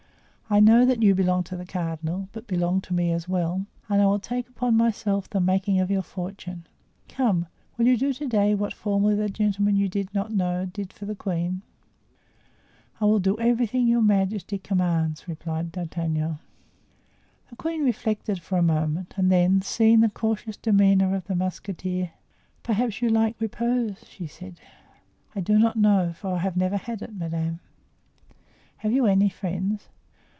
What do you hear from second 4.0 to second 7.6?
I will take upon myself the making of your fortune. Come,